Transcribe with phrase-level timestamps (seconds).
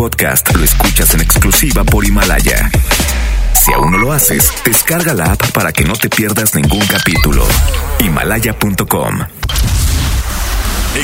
[0.00, 2.70] podcast lo escuchas en exclusiva por Himalaya.
[3.52, 7.46] Si aún no lo haces, descarga la app para que no te pierdas ningún capítulo.
[7.98, 9.18] Himalaya.com.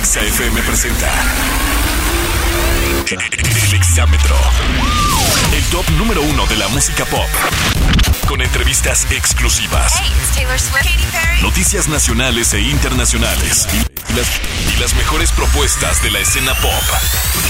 [0.03, 1.13] XFM presenta
[3.11, 4.37] El Exámetro.
[5.55, 7.29] El top número uno de la música pop.
[8.29, 9.95] Con entrevistas exclusivas.
[11.43, 13.67] Noticias nacionales e internacionales.
[13.73, 14.27] Y las,
[14.75, 16.73] y las mejores propuestas de la escena pop.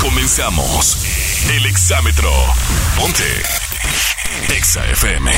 [0.00, 1.04] Comenzamos.
[1.50, 2.30] El Exámetro.
[2.96, 3.42] Ponte.
[4.62, 5.32] XFM.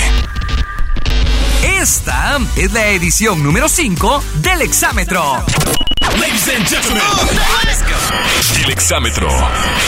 [1.63, 5.45] Esta es la edición número 5 del Exámetro.
[6.21, 7.03] Ladies and gentlemen.
[8.65, 9.29] El Exámetro.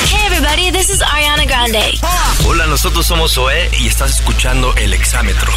[0.07, 1.99] Hey everybody, this is Ariana Grande.
[2.47, 5.51] Hola, nosotros somos Zoé y estás escuchando El Exámetro.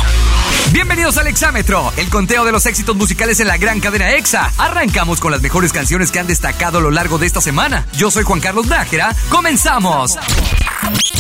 [0.72, 4.52] Bienvenidos al Exámetro, el conteo de los éxitos musicales en la gran cadena EXA.
[4.58, 7.86] Arrancamos con las mejores canciones que han destacado a lo largo de esta semana.
[7.98, 9.16] Yo soy Juan Carlos Nájera.
[9.30, 10.18] ¡Comenzamos!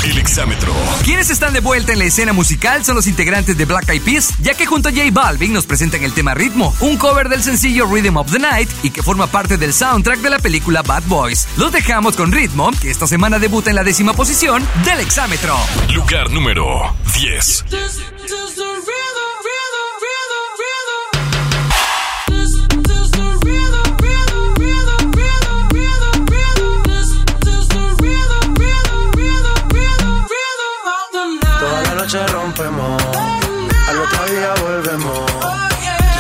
[0.03, 0.73] El Exámetro.
[1.05, 4.32] Quienes están de vuelta en la escena musical son los integrantes de Black Eyed Peas,
[4.39, 7.85] ya que junto a J Balvin nos presentan el tema Ritmo, un cover del sencillo
[7.85, 11.47] Rhythm of the Night y que forma parte del soundtrack de la película Bad Boys.
[11.57, 15.55] Los dejamos con Ritmo, que esta semana debuta en la décima posición del Exámetro.
[15.93, 17.65] Lugar número 10.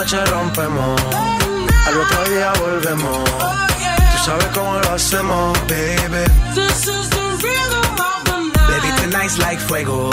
[0.00, 0.98] noche rompemos,
[1.86, 3.24] al otro día volvemos.
[4.12, 6.24] Tú sabes cómo lo hacemos, baby.
[8.70, 10.08] Baby, tonight's like fuego.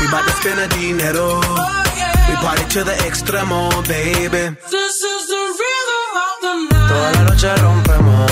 [0.00, 1.40] We bout to spend a dinero.
[2.28, 4.56] We party to the extremo, baby.
[6.88, 8.31] Toda la noche rompemos,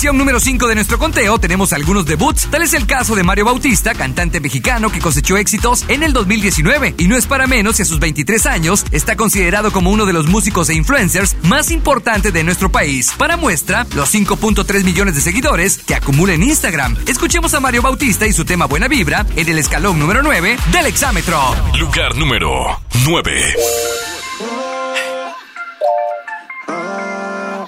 [0.00, 3.44] posición número 5 de nuestro conteo tenemos algunos debuts, tal es el caso de Mario
[3.44, 7.82] Bautista, cantante mexicano que cosechó éxitos en el 2019 y no es para menos si
[7.82, 12.32] a sus 23 años está considerado como uno de los músicos e influencers más importantes
[12.32, 13.12] de nuestro país.
[13.18, 16.96] Para muestra, los 5.3 millones de seguidores que acumula en Instagram.
[17.08, 20.86] Escuchemos a Mario Bautista y su tema Buena Vibra en el escalón número 9 del
[20.86, 21.56] exámetro.
[21.78, 23.54] Lugar número 9.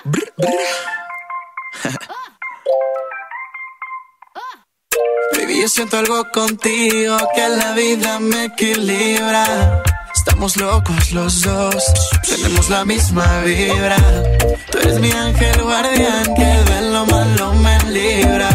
[0.05, 0.55] Baby,
[5.63, 9.81] yo siento algo contigo que la vida me equilibra.
[10.13, 11.85] Estamos locos los dos,
[12.29, 13.97] tenemos la misma vibra.
[14.73, 18.51] Tú eres mi ángel guardián que de lo malo me libra.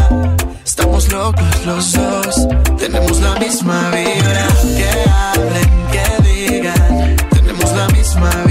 [0.62, 2.46] Estamos locos los dos,
[2.76, 4.46] tenemos la misma vibra.
[4.76, 8.47] Que hablen, que digan, tenemos la misma vibra.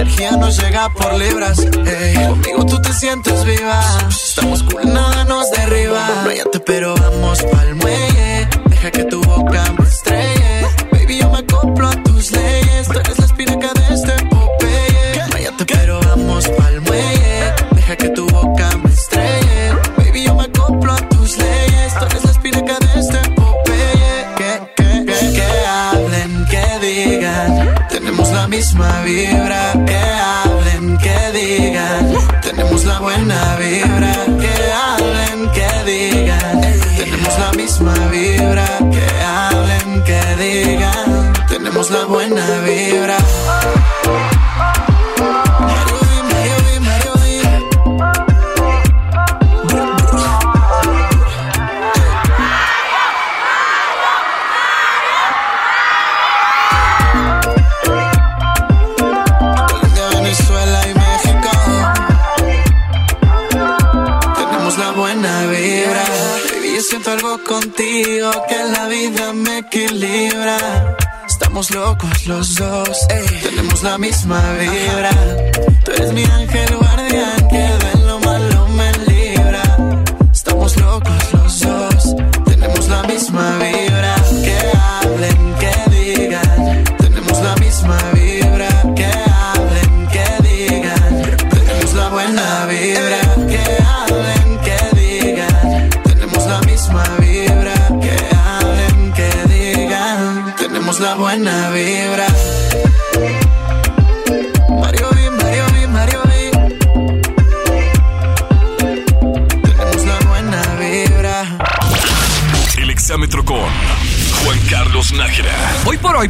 [0.00, 1.58] Energía nos llega por libras.
[1.58, 3.82] Conmigo tú te sientes viva.
[4.08, 6.22] Estamos cool, nada nos derriba.
[6.24, 8.07] Váyate, pero vamos pa'l muelle.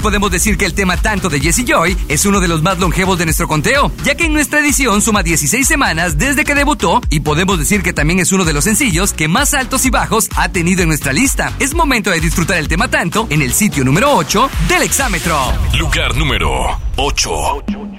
[0.09, 3.19] Podemos decir que el tema tanto de Jesse Joy es uno de los más longevos
[3.19, 7.21] de nuestro conteo, ya que en nuestra edición suma 16 semanas desde que debutó y
[7.21, 10.49] podemos decir que también es uno de los sencillos que más altos y bajos ha
[10.49, 11.53] tenido en nuestra lista.
[11.59, 15.37] Es momento de disfrutar el tema tanto en el sitio número 8 del exámetro.
[15.75, 17.98] Lugar número 8.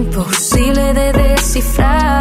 [0.00, 2.19] Imposible de descifrar.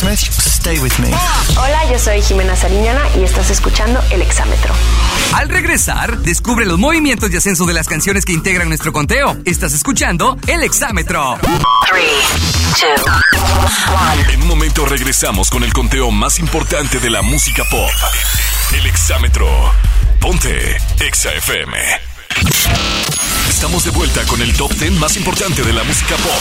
[0.00, 0.18] Smith.
[0.18, 1.08] Stay with me.
[1.58, 4.72] Hola, yo soy Jimena Sariñana y estás escuchando El Exámetro.
[5.34, 9.36] Al regresar, descubre los movimientos y ascenso de las canciones que integran nuestro conteo.
[9.44, 11.38] Estás escuchando El Exámetro.
[14.32, 17.90] En un momento regresamos con el conteo más importante de la música pop.
[18.72, 19.46] El Exámetro.
[20.18, 21.76] Ponte Exa FM.
[23.50, 26.40] Estamos de vuelta con el top 10 más importante de la música pop.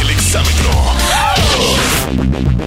[0.00, 0.70] El exámetro.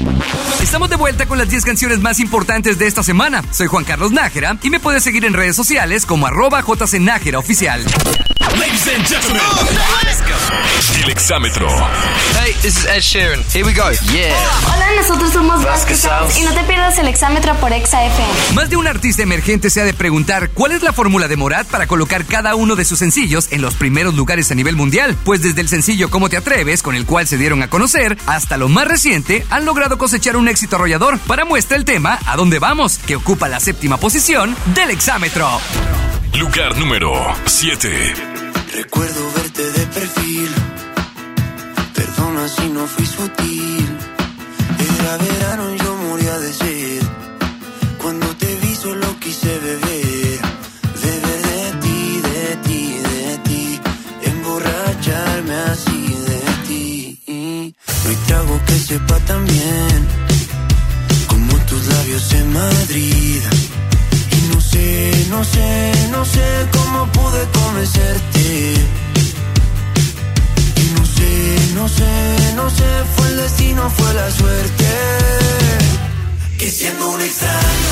[0.07, 0.46] Thank you.
[0.67, 3.41] Estamos de vuelta con las 10 canciones más importantes de esta semana.
[3.51, 7.85] Soy Juan Carlos Nájera y me puedes seguir en redes sociales como arroba jcnájera oficial.
[8.59, 9.41] Ladies and gentlemen,
[10.03, 11.03] let's go.
[11.03, 11.67] El exámetro.
[12.41, 13.43] Hey, this is Ed Sheeran.
[13.53, 13.91] Here we go.
[14.11, 14.35] Yeah.
[14.65, 16.07] Hola, nosotros somos Vasquez
[16.39, 18.55] y no te pierdas el exámetro por Exa FM.
[18.55, 21.67] Más de un artista emergente se ha de preguntar cuál es la fórmula de Morat
[21.67, 25.15] para colocar cada uno de sus sencillos en los primeros lugares a nivel mundial.
[25.23, 28.57] Pues desde el sencillo Cómo te atreves, con el cual se dieron a conocer, hasta
[28.57, 31.19] lo más reciente, han logrado cosechar un éxito arrollador.
[31.19, 35.47] Para muestra el tema A dónde vamos, que ocupa la séptima posición del exámetro.
[36.39, 37.13] Lugar número
[37.45, 38.13] 7.
[38.73, 40.49] Recuerdo verte de perfil.
[41.93, 43.97] Perdona si no fui sutil.
[44.79, 47.03] Era verano y yo moría de sed.
[48.01, 50.39] Cuando te vi solo quise beber.
[51.03, 53.81] Beber de ti, de ti, de ti.
[54.23, 57.75] Emborracharme así de ti.
[58.03, 60.07] No hay trago que sepa tan bien
[61.67, 63.41] tus labios en Madrid
[64.77, 68.73] sé, no sé, no sé cómo pude convencerte.
[70.81, 74.85] Y no sé, no sé, no sé, fue el destino, fue la suerte.
[76.57, 77.91] Que siendo un extraño,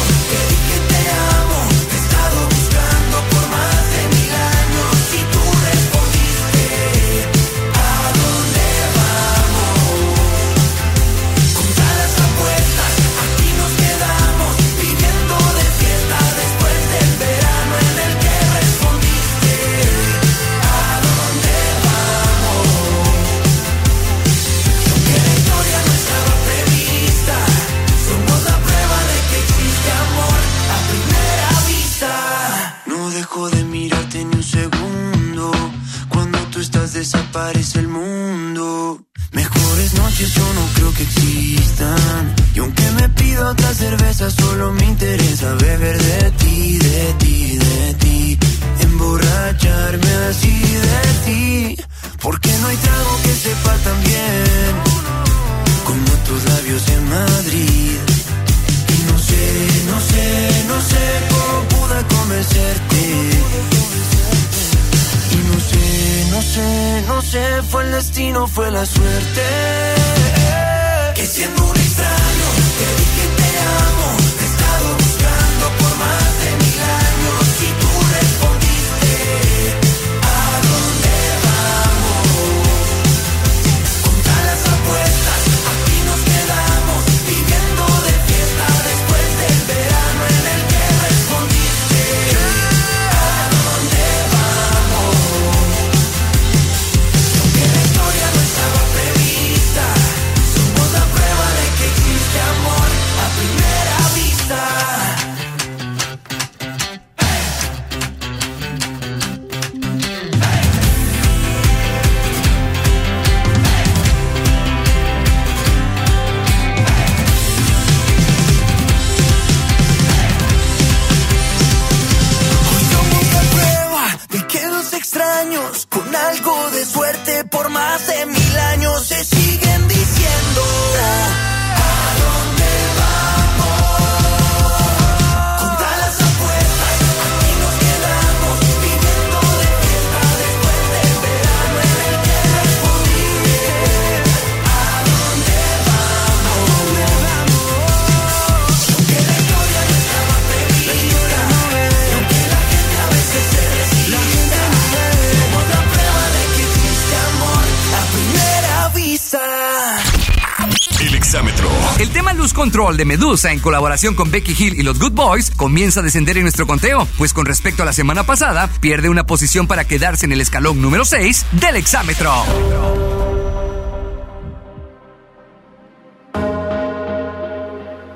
[162.36, 166.04] Luz Control de Medusa en colaboración con Becky Hill y los Good Boys comienza a
[166.04, 169.86] descender en nuestro conteo, pues con respecto a la semana pasada pierde una posición para
[169.86, 172.32] quedarse en el escalón número 6 del exámetro.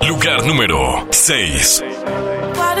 [0.06, 1.82] Lugar número 6.
[2.54, 2.80] Why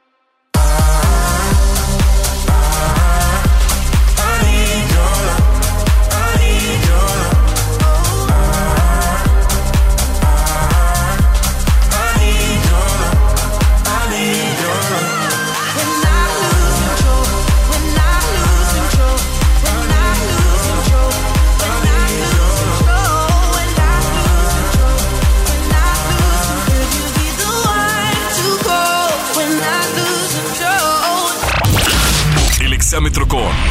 [32.91, 33.70] Exámetro con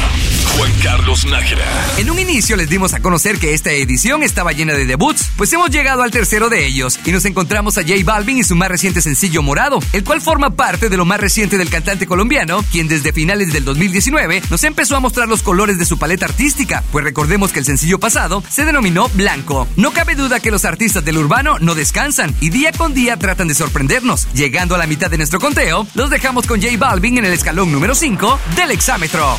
[0.57, 1.65] Juan Carlos Nájera.
[1.97, 5.51] En un inicio les dimos a conocer que esta edición estaba llena de debuts, pues
[5.53, 8.69] hemos llegado al tercero de ellos y nos encontramos a J Balvin y su más
[8.69, 12.87] reciente sencillo Morado, el cual forma parte de lo más reciente del cantante colombiano, quien
[12.87, 17.03] desde finales del 2019 nos empezó a mostrar los colores de su paleta artística, pues
[17.03, 19.67] recordemos que el sencillo pasado se denominó Blanco.
[19.77, 23.47] No cabe duda que los artistas del urbano no descansan y día con día tratan
[23.47, 24.27] de sorprendernos.
[24.33, 27.71] Llegando a la mitad de nuestro conteo, los dejamos con J Balvin en el escalón
[27.71, 29.37] número 5 del exámetro.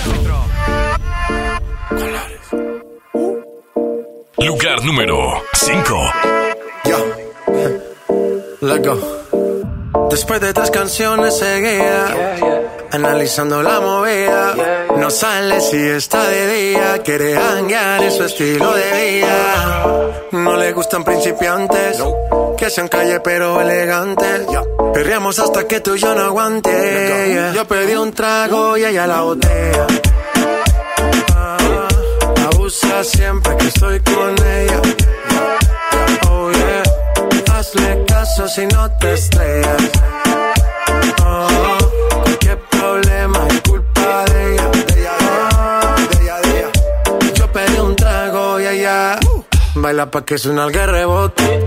[4.39, 6.13] Lugar número 5.
[8.61, 10.09] Let go.
[10.11, 12.13] Después de tres canciones seguidas,
[12.91, 14.55] analizando la movida,
[14.97, 20.13] no sale si está de día, quiere hanguear en su estilo de vida.
[20.33, 22.03] No le gustan principiantes,
[22.59, 24.47] que sean calle pero elegantes.
[24.93, 27.53] Perreamos hasta que tú y yo no aguante.
[27.55, 29.87] Yo pedí un trago y ella la botella.
[32.73, 34.81] Abusa siempre que estoy con ella.
[36.31, 36.83] Oh yeah.
[37.53, 39.91] Hazle caso si no te estrellas.
[41.23, 41.79] Oh,
[42.23, 44.69] cualquier problema es culpa de ella.
[44.71, 45.17] De ella,
[46.09, 47.33] de ella, de ella.
[47.35, 49.19] Yo pedí un trago y ella
[49.75, 51.67] baila pa' que suena el rebote.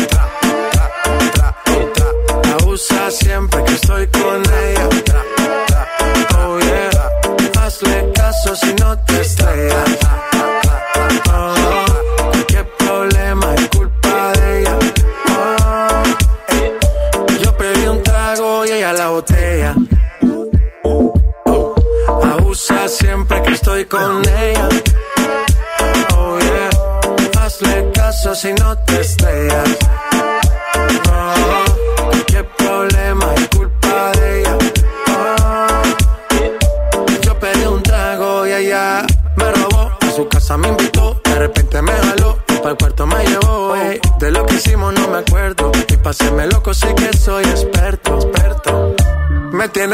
[2.71, 4.90] Abusa siempre que estoy con ella.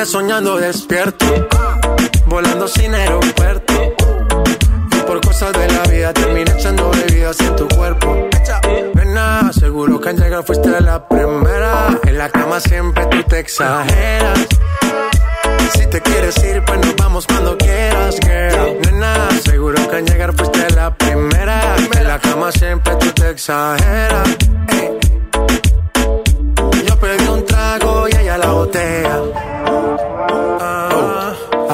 [0.06, 1.47] Soñando despierto,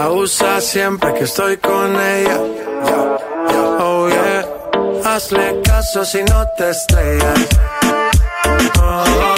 [0.03, 2.37] abusa siempre que estoy con ella.
[3.79, 4.45] Oh yeah,
[5.05, 7.39] hazle caso si no te estrellas.
[8.81, 9.32] Oh,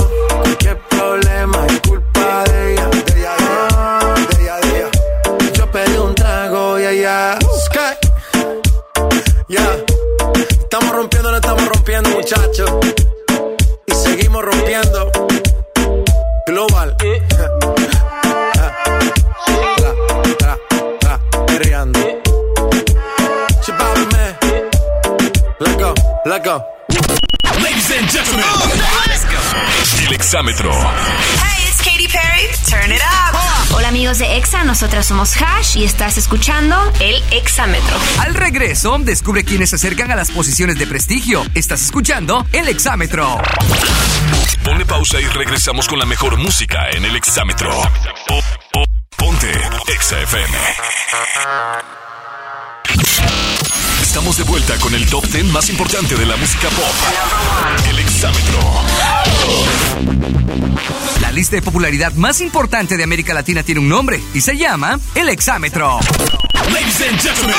[30.36, 30.69] exámetro.
[30.74, 32.50] Hey, it's Katy Perry.
[32.69, 33.74] Turn it up.
[33.74, 37.95] Hola amigos de EXA, nosotras somos Hash y estás escuchando el Exámetro.
[38.19, 41.41] Al regreso, descubre quiénes se acercan a las posiciones de prestigio.
[41.56, 43.38] Estás escuchando el Exámetro.
[44.65, 47.71] Pone pausa y regresamos con la mejor música en el exámetro.
[48.28, 48.41] Po-
[48.74, 49.52] po- Ponte
[49.88, 50.58] Exa FM.
[54.15, 56.86] Estamos de vuelta con el top 10 más importante de la música pop.
[57.89, 58.60] El exámetro.
[61.19, 64.97] La lista de popularidad más importante de América Latina tiene un nombre y se llama
[65.15, 65.99] el Exámetro.
[66.71, 67.56] Ladies and gentlemen,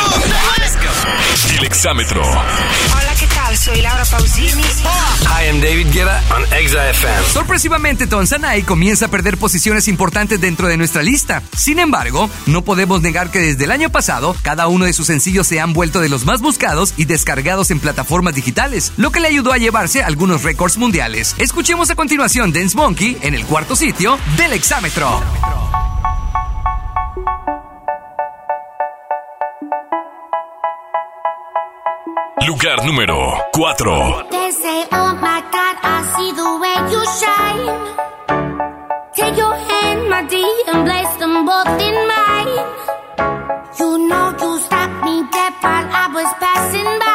[1.58, 2.22] el exámetro.
[2.22, 3.35] Hola, ¿qué tal?
[3.56, 4.62] Soy Laura Pausini.
[4.62, 7.24] Hi, I'm David Guetta on Exa FM.
[7.32, 11.42] Sorpresivamente, Tonsanay comienza a perder posiciones importantes dentro de nuestra lista.
[11.56, 15.46] Sin embargo, no podemos negar que desde el año pasado, cada uno de sus sencillos
[15.46, 19.28] se han vuelto de los más buscados y descargados en plataformas digitales, lo que le
[19.28, 21.34] ayudó a llevarse algunos récords mundiales.
[21.38, 25.22] Escuchemos a continuación Dance Monkey en el cuarto sitio del Exámetro.
[32.46, 33.16] Lugar número
[33.52, 34.28] 4.
[34.30, 37.66] They say, oh my God, I see the way you shine.
[39.16, 42.56] Take your hand, my dear, and place them both in mine.
[43.80, 47.05] You know you stopped me dead while I was passing by.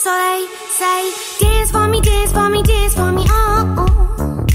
[0.00, 0.46] So they
[0.78, 3.74] say, dance for me, dance for me, dance for me, oh.
[3.78, 4.46] oh.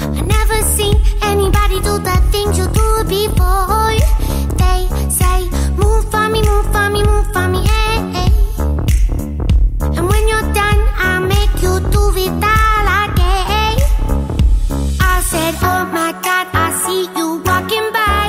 [0.00, 3.94] I never seen anybody do the things you do before.
[4.58, 5.38] They say,
[5.76, 8.30] move for me, move for me, move for me, eh, eh.
[9.96, 13.76] And when you're done, I'll make you do it all again.
[15.00, 18.26] I said, Oh my God, I see you walking by.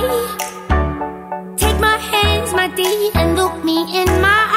[1.57, 4.48] Take my hands, my dear, and look me in my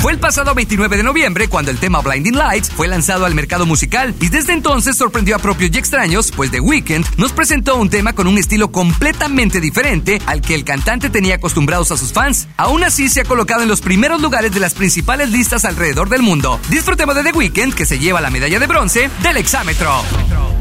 [0.00, 3.66] Fue el pasado 29 de noviembre cuando el tema Blinding Lights fue lanzado al mercado
[3.66, 7.90] musical y desde entonces sorprendió a propios y extraños, pues The Weeknd nos presentó un
[7.90, 12.48] tema con un estilo completamente diferente al que el cantante tenía acostumbrados a sus fans.
[12.56, 16.22] Aún así se ha colocado en los primeros lugares de las principales listas alrededor del
[16.22, 16.60] mundo.
[16.68, 20.55] Disfrutemos de The Weeknd que se lleva la medalla de bronce del exámetro.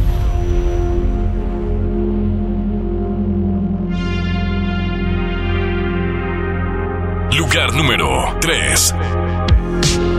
[7.56, 10.15] Lugar número 3.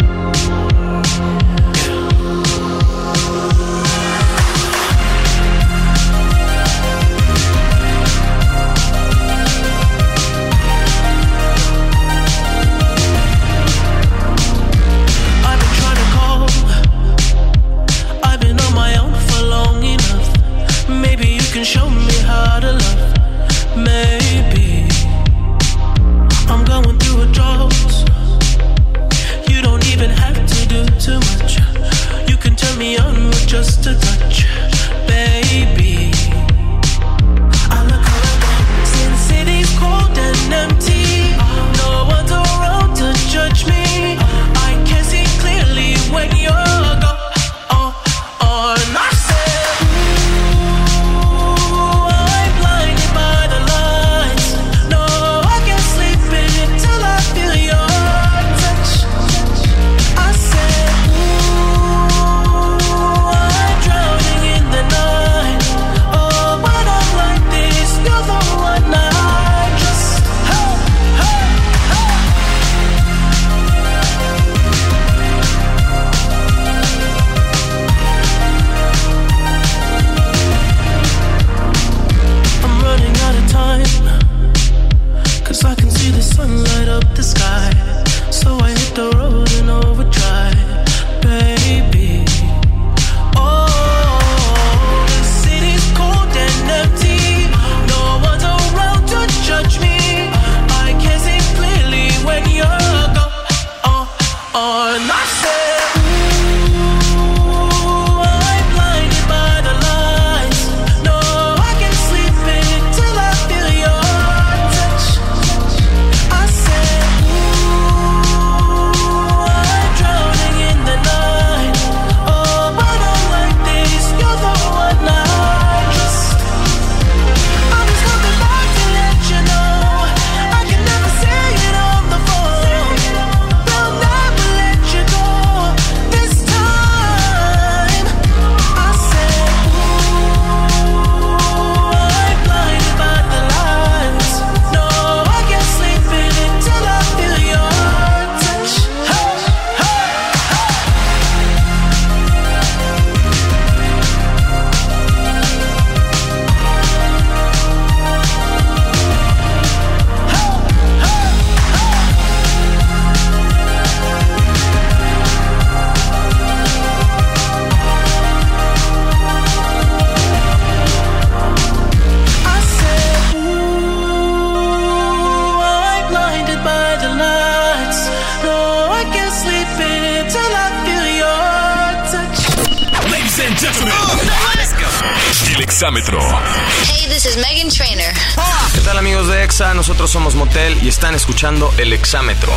[191.79, 192.53] El exámetro.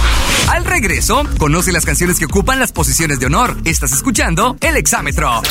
[0.48, 3.58] Al regreso, conoce las canciones que ocupan las posiciones de honor.
[3.66, 5.42] Estás escuchando el exámetro.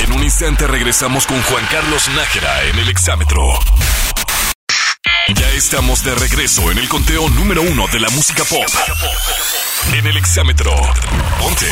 [0.00, 3.42] En un instante regresamos con Juan Carlos Nájera en el exámetro.
[5.34, 8.64] Ya estamos de regreso en el conteo número uno de la música pop.
[9.92, 10.70] En el exámetro.
[11.40, 11.66] Ponte.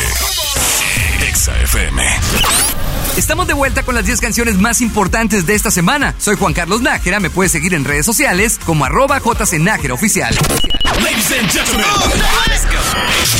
[1.29, 2.03] Exa FM.
[3.15, 6.13] Estamos de vuelta con las 10 canciones más importantes de esta semana.
[6.17, 10.35] Soy Juan Carlos Nájera, me puedes seguir en redes sociales como arroba jcnájera oficial.
[11.01, 11.85] Ladies and gentlemen,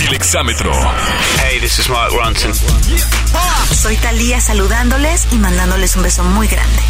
[0.07, 0.71] El exámetro.
[1.43, 2.53] Hey, this is Mark Ronson.
[3.81, 6.81] Soy Talía saludándoles y mandándoles un beso muy grande.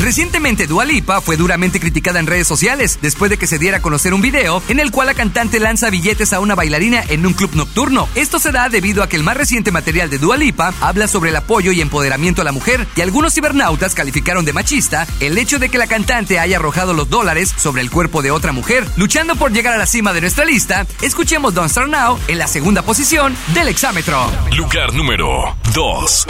[0.00, 3.82] Recientemente Dua Lipa fue duramente criticada en redes sociales después de que se diera a
[3.82, 7.32] conocer un video en el cual la cantante lanza billetes a una bailarina en un
[7.32, 8.08] club nocturno.
[8.14, 11.30] Esto se da debido a que el más reciente material de Dua Lipa habla sobre
[11.30, 15.58] el apoyo y empoderamiento a la mujer y algunos cibernautas calificaron de machista el hecho
[15.58, 18.86] de que la cantante haya arrojado los dólares sobre el cuerpo de otra mujer.
[18.96, 22.46] Luchando por llegar a la cima de nuestra lista, escuchemos Don't Start Now en la
[22.46, 24.30] segunda posición del exámetro.
[24.56, 26.26] Lugar número 2.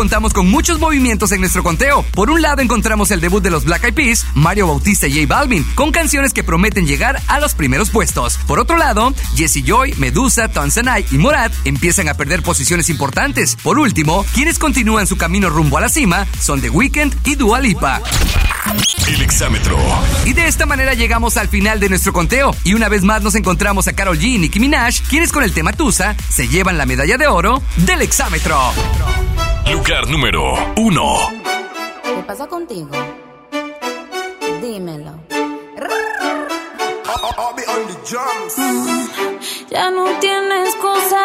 [0.00, 2.02] Contamos con muchos movimientos en nuestro conteo.
[2.14, 5.26] Por un lado encontramos el debut de los Black Eyed Peas, Mario Bautista y J
[5.26, 8.38] Balvin, con canciones que prometen llegar a los primeros puestos.
[8.46, 13.58] Por otro lado, Jesse Joy, Medusa, Tanzanai y Morat empiezan a perder posiciones importantes.
[13.62, 17.60] Por último, quienes continúan su camino rumbo a la cima son The Weeknd y Dua
[17.60, 18.00] Lipa.
[19.06, 19.76] El exámetro.
[20.24, 22.56] Y de esta manera llegamos al final de nuestro conteo.
[22.64, 25.52] Y una vez más nos encontramos a Carol G y Nicki Minaj, quienes con el
[25.52, 28.72] tema Tusa se llevan la medalla de oro del exámetro.
[29.72, 31.14] Lugar número uno.
[32.02, 32.90] ¿Qué pasa contigo?
[34.60, 35.12] Dímelo.
[39.70, 41.22] Ya no tiene excusa.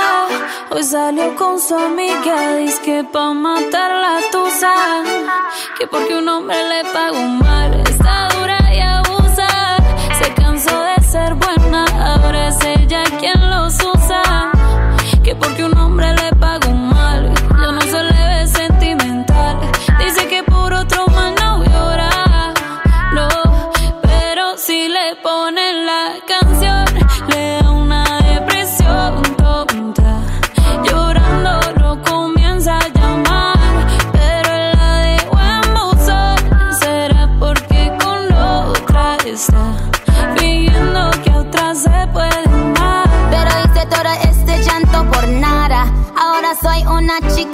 [0.69, 2.57] Hoy salió con su amiga.
[2.57, 4.73] Dice que pa' matar la tusa.
[5.77, 7.81] Que porque un hombre le pagó mal.
[7.81, 9.47] Está dura y abusa.
[10.21, 11.85] Se cansó de ser buena.
[12.13, 14.51] Ahora es ella quien los usa.
[15.23, 16.94] Que porque un hombre le pagó mal.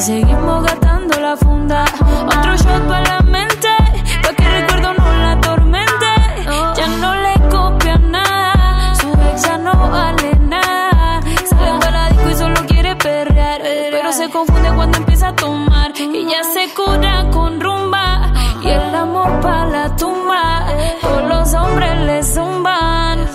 [0.00, 1.84] seguimos gastando la funda.
[2.26, 3.68] Otro shot para la mente,
[4.22, 6.06] pa' que recuerdo no la tormente.
[6.76, 11.20] Ya no le copia nada, su ex no vale nada.
[11.48, 16.26] Sale para disco y solo quiere perrear, pero se confunde cuando empieza a tomar y
[16.26, 18.32] ya se cura con rumba
[18.62, 20.66] y el amor para la tumba.
[21.00, 23.26] Todos los hombres le zumban,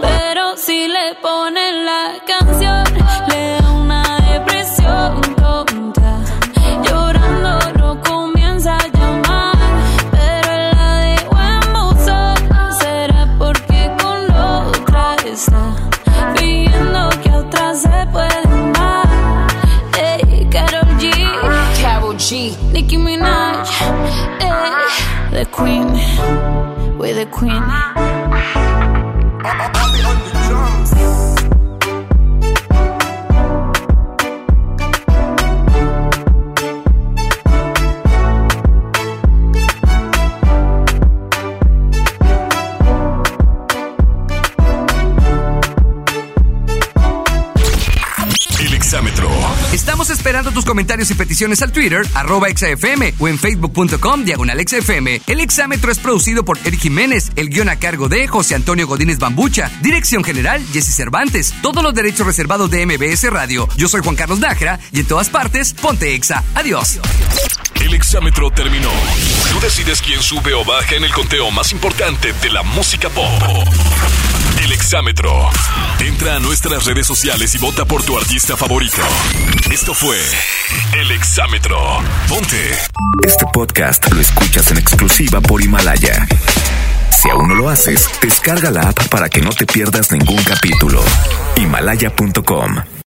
[0.00, 2.84] pero si le ponen la canción
[3.28, 5.41] le da una depresión
[25.42, 28.11] the Queen, we the Queen.
[50.72, 55.20] Comentarios y peticiones al Twitter, arroba exafm o en facebook.com diagonal exafm.
[55.26, 59.18] El exámetro es producido por Eric Jiménez, el guion a cargo de José Antonio Godínez
[59.18, 63.68] Bambucha, dirección general Jesse Cervantes, todos los derechos reservados de MBS Radio.
[63.76, 66.42] Yo soy Juan Carlos Nájera y en todas partes, ponte exa.
[66.54, 66.98] Adiós.
[67.92, 68.88] El exámetro terminó.
[69.50, 73.28] Tú decides quién sube o baja en el conteo más importante de la música pop.
[74.64, 75.50] El exámetro.
[76.00, 79.02] Entra a nuestras redes sociales y vota por tu artista favorito.
[79.70, 80.18] Esto fue
[80.94, 81.78] El exámetro.
[82.30, 82.72] Ponte.
[83.26, 86.26] Este podcast lo escuchas en exclusiva por Himalaya.
[87.10, 91.04] Si aún no lo haces, descarga la app para que no te pierdas ningún capítulo.
[91.56, 92.92] Himalaya.com